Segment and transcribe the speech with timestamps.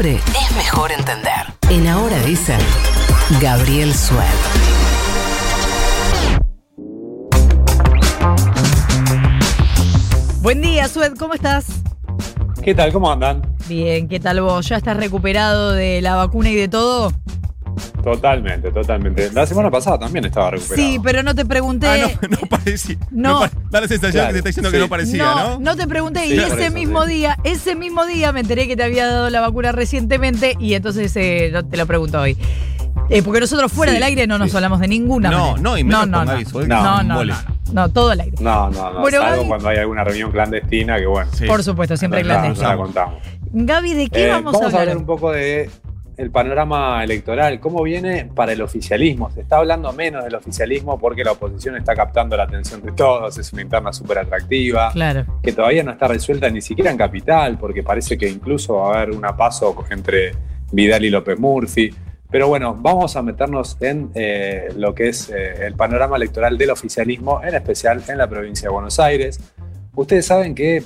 [0.00, 1.32] siempre es mejor entender.
[1.68, 2.58] En Ahora dicen
[3.40, 4.18] Gabriel Sued.
[10.40, 11.66] Buen día, Sued, ¿cómo estás?
[12.62, 12.92] ¿Qué tal?
[12.92, 13.42] ¿Cómo andan?
[13.68, 14.66] Bien, ¿qué tal vos?
[14.68, 17.12] ¿Ya estás recuperado de la vacuna y de todo?
[18.02, 19.30] Totalmente, totalmente.
[19.32, 20.76] La semana pasada también estaba recuperado.
[20.88, 21.86] Sí, pero no te pregunté.
[21.86, 22.96] Ah, no, no parecía.
[23.10, 23.40] No.
[23.70, 25.60] da la sensación Claro, que te está diciendo que no parecía, no, ¿no?
[25.60, 26.20] no te pregunté.
[26.26, 27.10] Sí, y ese eso, mismo sí.
[27.14, 31.14] día, ese mismo día me enteré que te había dado la vacuna recientemente y entonces
[31.16, 32.36] eh, no te lo pregunto hoy.
[33.08, 34.56] Eh, porque nosotros fuera Sí, del aire no nos sí.
[34.56, 35.62] hablamos de ninguna No, manera.
[35.62, 36.42] no, y menos no, con no, no.
[36.68, 37.34] No, no, no, no,
[37.72, 38.36] no, todo al aire.
[38.40, 39.00] No, no, no.
[39.00, 41.28] Bueno, salvo cuando hay alguna reunión clandestina que bueno.
[41.34, 41.44] Sí.
[41.46, 42.68] Por supuesto, siempre no, no clandestino.
[42.70, 43.14] la contamos.
[43.52, 44.96] Gaby, ¿de qué Eh, vamos, a hablar?
[44.96, 45.68] un poco de
[46.20, 49.30] el panorama electoral, cómo viene para el oficialismo.
[49.30, 53.38] Se está hablando menos del oficialismo porque la oposición está captando la atención de todos,
[53.38, 55.24] es una interna súper atractiva, Claro.
[55.42, 59.02] que todavía no está resuelta ni siquiera en capital, porque parece que incluso va a
[59.02, 60.32] haber una paso entre
[60.72, 61.90] Vidal y López Murphy.
[62.30, 66.70] Pero bueno, vamos a meternos en eh, lo que es eh, el panorama electoral del
[66.70, 69.40] oficialismo, en especial en la provincia de Buenos Aires.
[69.94, 70.82] Ustedes saben que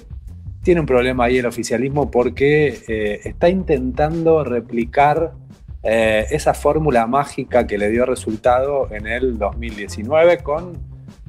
[0.64, 5.32] tiene un problema ahí el oficialismo porque eh, está intentando replicar
[5.82, 10.72] eh, esa fórmula mágica que le dio resultado en el 2019 con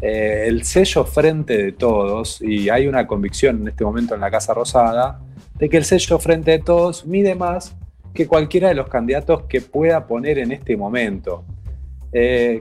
[0.02, 4.32] eh, el sello frente de todos, y hay una convicción en este momento en la
[4.32, 5.20] Casa Rosada,
[5.56, 7.76] de que el sello frente de todos mide más
[8.14, 11.44] que cualquiera de los candidatos que pueda poner en este momento.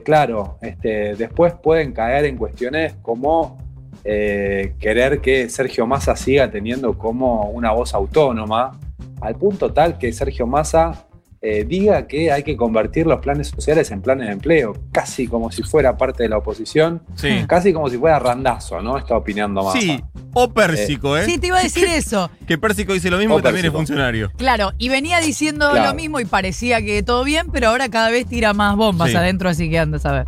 [0.03, 3.64] Claro, este, después pueden caer en cuestiones como
[4.07, 8.79] eh, querer que Sergio Massa siga teniendo como una voz autónoma,
[9.19, 11.07] al punto tal que Sergio Massa
[11.41, 15.51] eh, diga que hay que convertir los planes sociales en planes de empleo, casi como
[15.51, 17.45] si fuera parte de la oposición, Sí.
[17.47, 18.97] casi como si fuera randazo, ¿no?
[18.97, 19.79] Está opinando Massa.
[19.79, 19.99] Sí,
[20.33, 21.25] o Pérsico, ¿eh?
[21.25, 22.29] Sí, te iba a decir eso.
[22.47, 24.31] Que Pérsico dice lo mismo O que también es funcionario.
[24.37, 25.89] Claro, y venía diciendo Claro.
[25.89, 29.15] lo mismo y parecía que todo bien, pero ahora cada vez tira más bombas Sí.
[29.17, 30.25] adentro, así que andas a ver.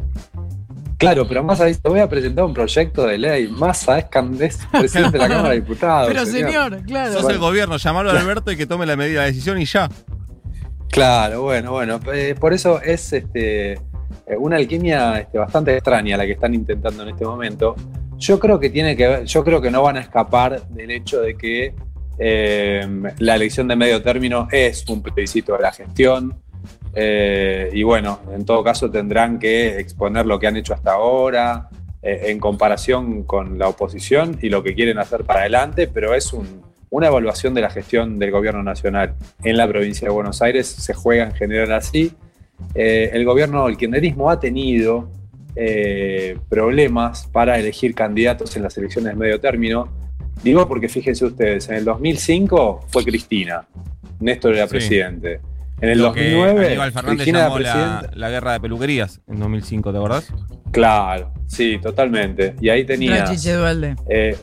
[0.98, 3.48] Claro, pero Massa dice, voy a presentar un proyecto de ley.
[3.48, 4.06] Massa es,
[4.40, 6.08] es presidente de la Cámara de Diputados.
[6.08, 7.14] Pero señor, claro.
[7.14, 7.36] Sos Bueno.
[7.36, 9.90] el gobierno, llamalo a Alberto y que tome la medida, la decisión y ya.
[10.90, 12.00] Claro, bueno, bueno.
[12.14, 13.80] eh, por eso es este, eh,
[14.40, 17.76] una alquimia este, bastante extraña la que están intentando en este momento.
[18.18, 21.22] Yo creo que tiene que ver, yo creo que no van a escapar del hecho
[21.22, 21.76] de que
[22.18, 22.88] eh,
[23.20, 26.36] la elección de medio término es un plebiscito de la gestión.
[27.00, 31.70] Eh, y bueno, en todo caso tendrán que exponer lo que han hecho hasta ahora
[32.02, 36.34] eh, en comparación con la oposición y lo que quieren hacer para adelante, pero es
[36.34, 39.14] un- una evaluación de la gestión del gobierno nacional
[39.44, 42.14] en la provincia de Buenos Aires, se juega en general así.
[42.74, 45.10] Eh, el gobierno, el kirchnerismo ha tenido
[46.50, 49.90] problemas para elegir candidatos en las elecciones de medio término.
[50.44, 53.68] Digo porque fíjense ustedes, en el 2005 fue Cristina,
[54.20, 54.70] Néstor era Sí.
[54.72, 55.40] presidente.
[55.80, 59.22] En el Lo que 2009, Aníbal Fernández Cristina era llamó la, la guerra de peluquerías
[59.28, 60.34] en 2005, ¿te acordás?
[60.72, 62.56] Claro, sí, totalmente.
[62.60, 63.26] Y ahí tenía
[64.10, 64.38] eh,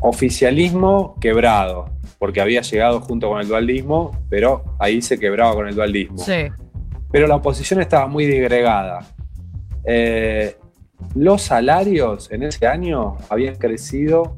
[0.00, 5.74] oficialismo quebrado, porque había llegado junto con el dualismo, pero ahí se quebraba con el
[5.74, 6.18] dualismo.
[6.18, 6.48] Sí.
[7.10, 9.00] Pero la oposición estaba muy disgregada.
[9.84, 10.56] Eh,
[11.14, 14.36] los salarios en ese año habían crecido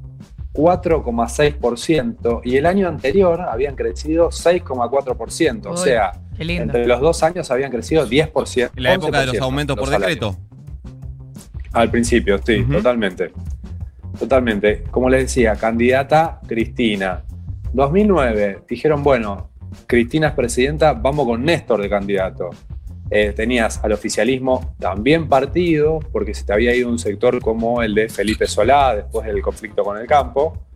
[0.54, 5.66] 4,6% y el año anterior habían crecido 6,4%.
[5.66, 6.62] O sea, Qué lindo.
[6.64, 8.70] entre los dos años habían crecido 10%.
[8.76, 10.36] En la época de los 11% aumentos por los decreto.
[11.72, 13.32] Al principio, sí, totalmente.
[14.18, 14.84] Totalmente.
[14.90, 17.24] Como les decía, candidata Cristina.
[17.72, 19.50] 2009, dijeron, bueno,
[19.86, 22.50] Cristina es presidenta, vamos con Néstor de candidato.
[23.10, 27.94] Eh, tenías al oficialismo también partido, porque se te había ido un sector como el
[27.94, 30.66] de Felipe Solá después del conflicto con el campo.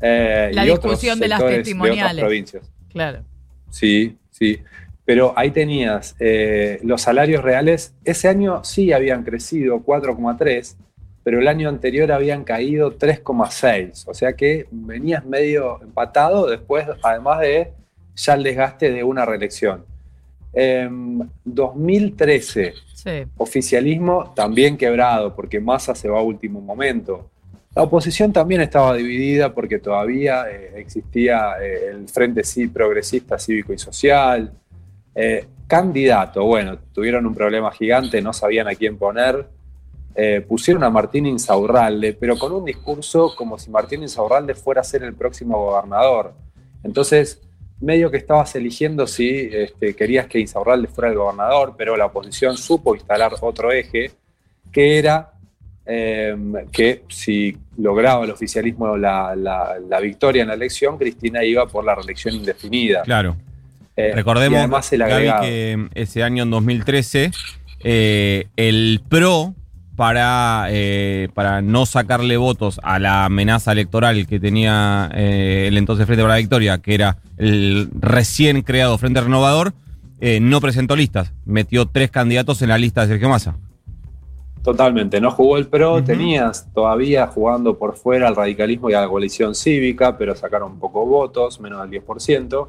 [0.00, 2.04] eh, La y otros discusión de las testimoniales.
[2.12, 2.72] otras provincias.
[2.90, 3.22] Claro.
[3.70, 4.58] Sí, sí.
[5.08, 7.94] Pero ahí tenías eh, los salarios reales.
[8.04, 10.76] Ese año sí habían crecido 4,3,
[11.24, 14.04] pero el año anterior habían caído 3,6.
[14.06, 17.72] O sea que venías medio empatado después, además de
[18.16, 19.86] ya el desgaste de una reelección.
[20.52, 23.24] En 2013, Sí.
[23.38, 27.30] oficialismo también quebrado, porque Massa se va a último momento.
[27.74, 33.72] La oposición también estaba dividida porque todavía eh, existía eh, el Frente sí, Progresista Cívico
[33.72, 34.52] y Social.
[35.20, 39.48] Eh, candidato, bueno, tuvieron un problema gigante, no sabían a quién poner.
[40.14, 44.84] Eh, pusieron a Martín Insaurralde, pero con un discurso como si Martín Insaurralde fuera a
[44.84, 46.34] ser el próximo gobernador.
[46.84, 47.40] Entonces,
[47.80, 52.56] medio que estabas eligiendo si este, querías que Insaurralde fuera el gobernador, pero la oposición
[52.56, 54.12] supo instalar otro eje,
[54.72, 55.32] que era
[55.90, 56.36] eh,
[56.70, 61.94] que si lograba el oficialismo la- la victoria en la elección, Cristina iba por la
[61.94, 63.02] reelección indefinida.
[63.02, 63.36] Claro.
[63.98, 67.32] Eh, Recordemos, además Gaby, que ese año, en 2013,
[67.82, 69.54] eh, el PRO,
[69.96, 76.22] para, eh, para no sacarle votos a la amenaza electoral que tenía el entonces Frente
[76.22, 79.74] para la Victoria, que era el recién creado Frente Renovador,
[80.40, 81.32] no presentó listas.
[81.44, 83.56] Metió tres candidatos en la lista de Sergio Massa.
[84.62, 89.08] Totalmente, no jugó el PRO, tenías todavía jugando por fuera al radicalismo y a la
[89.08, 92.68] coalición cívica, pero sacaron pocos votos, menos del 10%.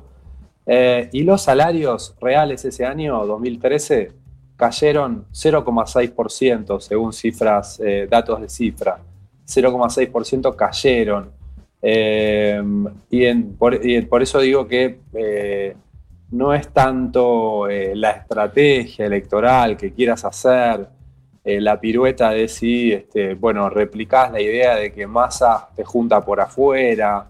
[0.66, 4.12] Eh, y los salarios reales ese año, 2013,
[4.56, 9.00] cayeron 0,6% según cifras, eh, datos de cifra.
[9.46, 11.32] 0,6% cayeron.
[11.82, 12.62] Eh,
[13.10, 15.76] y, por, eso digo que
[16.32, 20.88] no es tanto la estrategia electoral que quieras hacer,
[21.44, 26.40] la pirueta de si, este, bueno, replicás la idea de que Massa te junta por
[26.42, 27.26] afuera.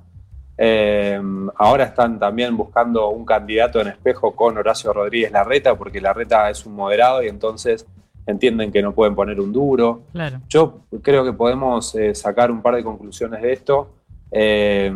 [0.62, 1.22] Eh,
[1.56, 6.66] ahora están también buscando un candidato en espejo con Horacio Rodríguez Larreta, porque Larreta es
[6.66, 7.86] un moderado y entonces
[8.30, 10.04] entienden que no pueden poner un duro.
[10.12, 10.42] Claro.
[10.50, 13.90] Yo creo que podemos eh, sacar un par de conclusiones de esto.
[14.32, 14.92] Eh,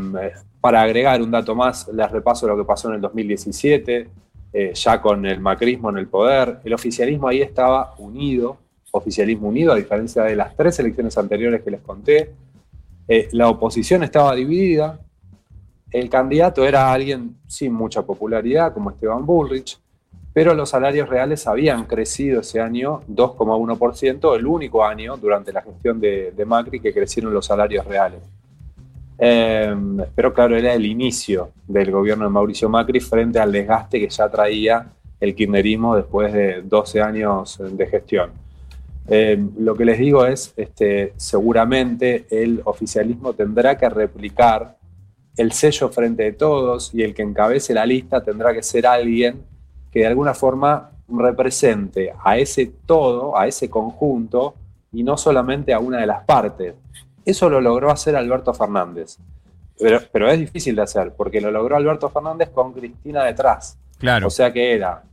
[0.61, 4.09] para agregar un dato más, les repaso lo que pasó en el 2017,
[4.53, 6.59] eh, ya con el macrismo en el poder.
[6.63, 8.57] El oficialismo ahí estaba unido,
[8.91, 12.31] oficialismo unido, a diferencia de las tres elecciones anteriores que les conté.
[13.31, 14.99] La oposición estaba dividida.
[15.93, 19.79] El candidato era alguien sin mucha popularidad, como Esteban Bullrich,
[20.33, 25.99] pero los salarios reales habían crecido ese año 2,1%, el único año durante la gestión
[26.01, 28.19] de, Macri que crecieron los salarios reales.
[29.19, 29.75] Eh,
[30.15, 34.27] pero claro, era el inicio del gobierno de Mauricio Macri frente al desgaste que ya
[34.27, 34.87] traía
[35.19, 38.31] el kirchnerismo después de 12 años de gestión.
[39.07, 44.77] Eh, lo que les digo es, este, seguramente el oficialismo tendrá que replicar
[45.37, 49.43] el sello frente de todos y el que encabece la lista tendrá que ser alguien
[49.91, 54.55] que de alguna forma represente a ese todo, a ese conjunto
[54.91, 56.75] y no solamente a una de las partes.
[57.25, 59.17] Eso lo logró hacer Alberto Fernández.
[59.79, 63.77] Pero, pero es difícil de hacer, porque lo logró Alberto Fernández con Cristina detrás.
[63.97, 64.27] Claro.
[64.27, 65.03] O sea que era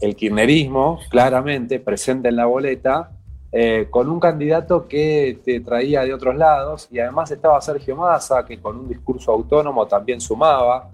[0.00, 3.10] el kirchnerismo, claramente, presente en la boleta,
[3.58, 8.44] eh, con un candidato que te traía de otros lados, y además estaba Sergio Massa,
[8.44, 10.90] que con un discurso autónomo también sumaba.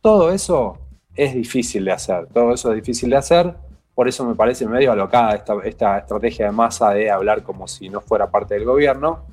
[0.00, 0.78] Todo eso
[1.16, 3.52] es difícil de hacer, todo eso es difícil de hacer,
[3.96, 7.88] por eso me parece medio alocada esta, esta estrategia de Massa de hablar como si
[7.88, 9.24] no fuera parte del gobierno.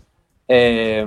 [0.47, 1.05] Eh,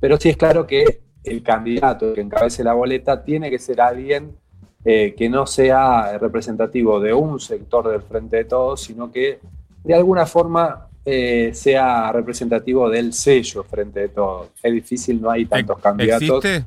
[0.00, 4.36] pero sí es claro que el candidato que encabece la boleta tiene que ser alguien
[4.84, 9.40] eh, que no sea representativo de un sector del Frente de Todos, sino que
[9.84, 14.48] de alguna forma eh, sea representativo del sello Frente de Todos.
[14.62, 16.22] Es difícil, no hay tantos candidatos.
[16.44, 16.64] ¿Existe?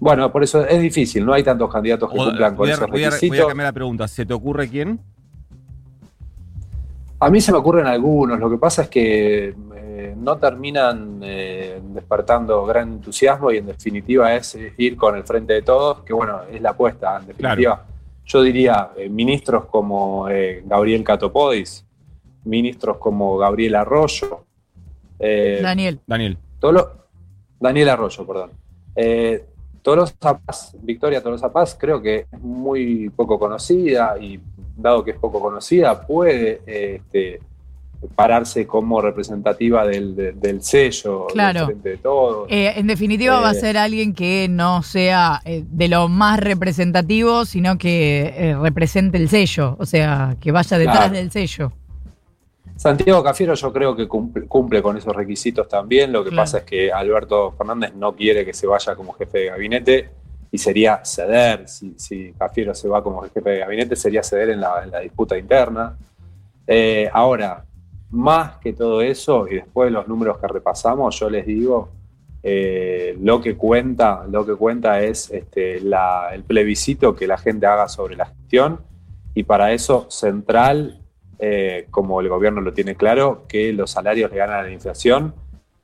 [0.00, 2.88] Bueno, por eso es difícil, no hay tantos candidatos que O- cumplan con a, esos
[2.88, 3.46] voy a- voy a requisitos.
[3.48, 4.08] cambiar la pregunta.
[4.08, 5.00] ¿Se te ocurre quién?
[7.20, 11.80] A mí se me ocurren algunos, lo que pasa es que eh, no terminan eh,
[11.92, 16.12] despertando gran entusiasmo y en definitiva es eh, ir con el frente de todos, que
[16.12, 17.84] bueno, es la apuesta, en definitiva.
[18.28, 21.84] Yo diría eh, ministros como eh, Gabriel Catopodis,
[22.44, 24.44] ministros como Gabriel Arroyo,
[25.18, 25.98] eh, Daniel.
[26.06, 26.38] Daniel.
[26.60, 26.90] Tolo-
[27.58, 28.50] Daniel Arroyo, perdón.
[28.94, 29.44] Eh,
[29.82, 34.38] Tolosa Paz, Victoria Tolosa Paz, creo que es muy poco conocida y
[34.76, 37.40] dado que es poco conocida, puede eh, este,
[38.14, 41.60] pararse como representativa del, de- del sello, Claro.
[41.60, 42.46] del frente de todos.
[42.50, 43.60] Eh, en definitiva, va a Eh.
[43.60, 49.76] ser alguien que no sea eh, de lo más representativo, sino que represente el sello,
[49.80, 51.14] o sea, que vaya detrás Claro.
[51.14, 51.72] del sello.
[52.76, 56.12] Santiago Cafiero yo creo que cumple, cumple con esos requisitos también.
[56.12, 56.42] Lo que Claro.
[56.42, 60.10] pasa es que Alberto Fernández no quiere que se vaya como jefe de gabinete
[60.52, 64.60] y sería ceder, si, si Cafiero se va como jefe de gabinete, sería ceder en
[64.60, 65.96] la, en la disputa interna.
[67.12, 67.64] Ahora,
[68.10, 71.90] más que todo eso, y después de los números que repasamos, yo les digo,
[72.42, 77.66] eh, lo que cuenta, lo que cuenta es este, la- el plebiscito que la gente
[77.66, 78.80] haga sobre la gestión,
[79.34, 81.00] y para eso central
[81.40, 85.32] eh, como el gobierno lo tiene claro, que los salarios le ganan a la inflación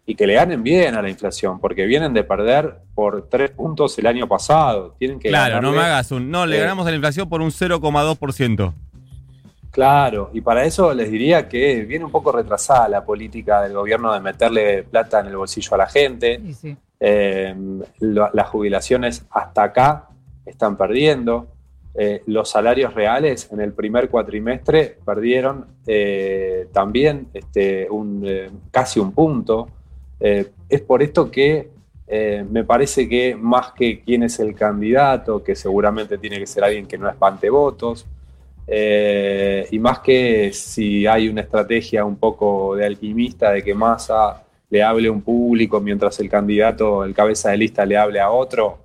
[0.05, 3.97] y que le ganen bien a la inflación, porque vienen de perder por tres puntos
[3.99, 4.97] el año pasado.
[4.99, 6.29] Tienen que Claro, no me hagas un.
[6.31, 8.73] No, le eh, ganamos a la inflación por un 0,2%.
[9.75, 14.13] Claro, y para eso les diría que viene un poco retrasada la política del gobierno
[14.15, 16.41] de meterle plata en el bolsillo a la gente.
[16.55, 16.77] Sí.
[17.01, 17.53] Eh,
[17.99, 20.11] lo- las jubilaciones hasta acá
[20.47, 21.49] están perdiendo.
[21.97, 28.25] Eh, los salarios reales en el primer cuatrimestre perdieron eh, también este, un,
[28.71, 29.69] casi un punto.
[30.21, 31.69] Es por esto que
[32.49, 36.87] me parece que más que quién es el candidato, que seguramente tiene que ser alguien
[36.87, 38.07] que no espante votos,
[38.67, 44.43] eh, y más que si hay una estrategia un poco de alquimista de que Massa
[44.71, 48.31] le hable a un público mientras el candidato, el cabeza de lista, le hable a
[48.31, 48.79] otro,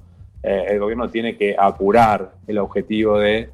[0.43, 3.49] eh, el gobierno tiene que apurar el objetivo de,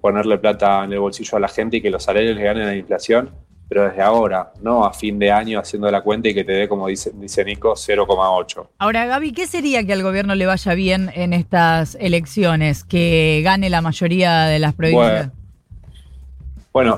[0.00, 2.76] ponerle plata en el bolsillo a la gente y que los salarios le ganen la
[2.76, 3.30] inflación,
[3.70, 6.68] pero desde ahora, no a fin de año haciendo la cuenta y que te dé,
[6.68, 8.68] como dice, dice Nico, 0,8.
[8.78, 12.84] Ahora, Gaby, ¿qué sería que al gobierno le vaya bien en estas elecciones?
[12.84, 15.28] Que gane la mayoría de las provincias.
[15.28, 15.37] Bueno,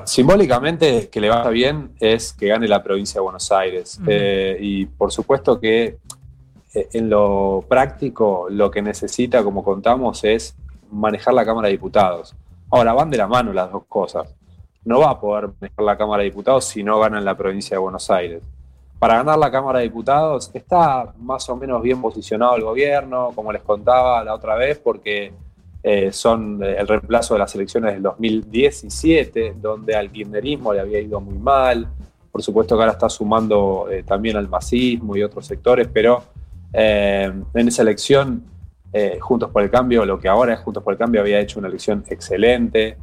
[0.04, 4.00] simbólicamente que le vaya bien es que gane la provincia de Buenos Aires.
[4.06, 5.98] Eh, y por supuesto que
[6.74, 10.54] eh, en lo práctico lo que necesita, como contamos, es
[10.90, 12.34] manejar la Cámara de Diputados.
[12.70, 14.34] Ahora, van de la mano las dos cosas.
[14.84, 17.76] No va a poder manejar la Cámara de Diputados si no gana en la provincia
[17.76, 18.42] de Buenos Aires.
[18.98, 23.50] Para ganar la Cámara de Diputados está más o menos bien posicionado el gobierno, como
[23.50, 25.32] les contaba la otra vez, porque
[25.82, 31.00] eh, son eh, el reemplazo de las elecciones del 2017, donde al kirchnerismo le había
[31.00, 31.88] ido muy mal.
[32.30, 36.22] Por supuesto que ahora está sumando eh, también al masismo y otros sectores, pero
[36.72, 38.44] en esa elección,
[39.18, 41.66] Juntos por el Cambio, lo que ahora es Juntos por el Cambio, había hecho una
[41.66, 42.96] elección excelente,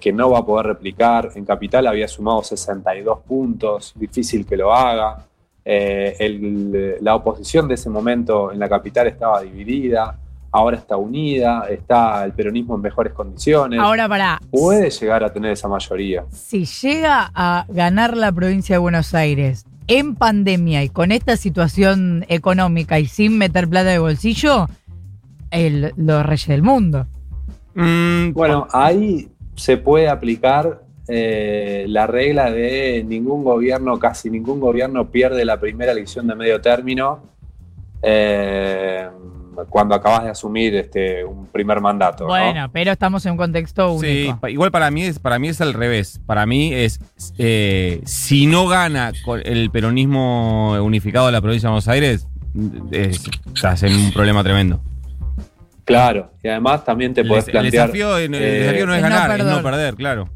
[0.00, 1.30] que no va a poder replicar.
[1.36, 5.24] En Capital había sumado 62 puntos, difícil que lo haga.
[5.64, 10.18] la oposición de ese momento en la capital estaba dividida
[10.54, 13.80] ahora está unida, está el peronismo en mejores condiciones.
[13.80, 14.40] Ahora para.
[14.52, 16.24] Puede llegar a tener esa mayoría.
[16.30, 22.24] Si llega a ganar la provincia de Buenos Aires en pandemia y con esta situación
[22.28, 24.68] económica y sin meter plata de bolsillo,
[25.50, 27.08] el, los reyes del mundo.
[27.74, 35.10] Mm, bueno, ahí se puede aplicar eh, la regla de ningún gobierno, casi ningún gobierno
[35.10, 37.24] pierde la primera elección de medio término.
[38.02, 39.08] Eh,
[39.68, 42.26] cuando acabas de asumir este, un primer mandato.
[42.26, 44.38] Bueno, pero estamos en un contexto único.
[44.42, 46.20] Sí, igual para mí es, para mí es al revés.
[46.26, 47.00] Para mí es,
[47.38, 49.12] eh, si no gana
[49.44, 52.28] el peronismo unificado de la provincia de Buenos Aires,
[52.90, 54.80] estás en un problema tremendo.
[55.84, 57.64] Claro, y además también te puedes plantear...
[57.66, 60.28] El desafío, eh, no es, ganar, es no perder, claro.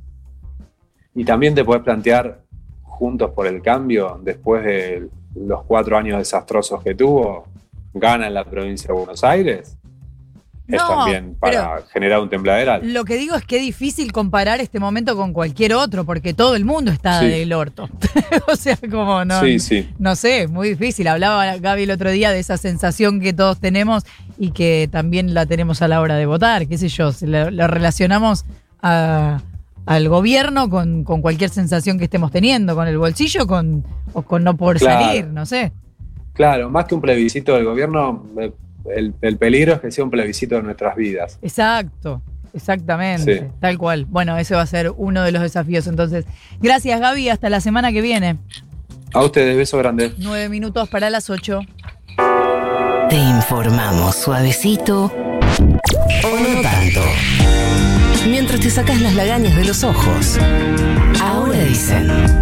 [1.15, 2.43] Y también te puedes plantear,
[2.83, 7.47] juntos por el cambio, después de los cuatro años desastrosos que tuvo,
[7.95, 9.78] gana en la provincia de Buenos Aires,
[10.68, 12.78] es también para generar un tembladero.
[12.83, 16.57] Lo que digo es que es difícil comparar este momento con cualquier otro, porque todo
[16.57, 17.88] el mundo está del orto.
[18.52, 19.40] o sea, como no,
[19.99, 21.09] no sé, muy difícil.
[21.09, 24.04] Hablaba Gaby el otro día de esa sensación que todos tenemos
[24.38, 28.45] y que también la tenemos a la hora de votar, qué sé yo, lo, relacionamos
[28.83, 34.54] al gobierno con, cualquier sensación que estemos teniendo, con el bolsillo con, o con no
[34.54, 35.73] poder salir, no sé.
[36.38, 38.25] Claro, más que un plebiscito del gobierno,
[38.95, 41.37] el, peligro es que sea un plebiscito de nuestras vidas.
[41.42, 42.23] Exacto,
[42.54, 44.04] exactamente, tal cual.
[44.04, 46.26] Bueno, ese va a ser uno de los desafíos entonces.
[46.61, 48.37] Gracias Gaby, hasta la semana que viene.
[49.12, 50.14] A ustedes, beso grande.
[50.18, 51.62] Nueve minutos para las ocho.
[53.11, 57.00] Te informamos suavecito o no tanto.
[58.30, 60.38] Mientras te sacas las lagañas de los ojos.
[61.21, 62.38] Ahora dicen...